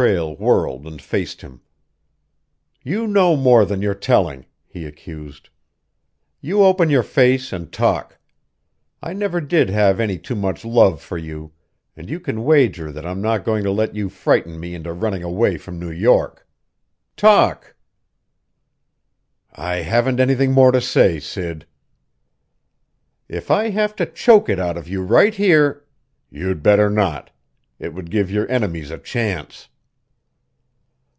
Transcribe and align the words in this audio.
Prale 0.00 0.36
whirled 0.36 0.86
and 0.86 1.02
faced 1.02 1.40
him. 1.42 1.60
"You 2.84 3.08
know 3.08 3.34
more 3.34 3.64
than 3.64 3.82
you're 3.82 3.96
telling!" 3.96 4.46
he 4.64 4.84
accused. 4.86 5.48
"You 6.40 6.62
open 6.62 6.88
your 6.88 7.02
face 7.02 7.52
and 7.52 7.72
talk! 7.72 8.16
I 9.02 9.12
never 9.12 9.40
did 9.40 9.68
have 9.70 9.98
any 9.98 10.16
too 10.16 10.36
much 10.36 10.64
love 10.64 11.00
for 11.02 11.18
you, 11.18 11.50
and 11.96 12.08
you 12.08 12.20
can 12.20 12.44
wager 12.44 12.92
that 12.92 13.04
I'm 13.04 13.20
not 13.20 13.44
going 13.44 13.64
to 13.64 13.72
let 13.72 13.96
you 13.96 14.08
frighten 14.08 14.60
me 14.60 14.72
into 14.76 14.92
running 14.92 15.24
away 15.24 15.58
from 15.58 15.80
New 15.80 15.90
York! 15.90 16.46
Talk!" 17.16 17.74
"I 19.52 19.78
haven't 19.78 20.20
anything 20.20 20.52
more 20.52 20.70
to 20.70 20.80
say, 20.80 21.18
Sid!" 21.18 21.66
"If 23.28 23.50
I 23.50 23.70
have 23.70 23.96
to 23.96 24.06
choke 24.06 24.48
it 24.48 24.60
out 24.60 24.76
of 24.76 24.86
you 24.86 25.02
right 25.02 25.34
here" 25.34 25.82
"You'd 26.30 26.62
better 26.62 26.88
not. 26.88 27.32
It 27.80 27.92
would 27.94 28.12
give 28.12 28.30
your 28.30 28.48
enemies 28.48 28.92
a 28.92 28.98
chance!" 28.98 29.68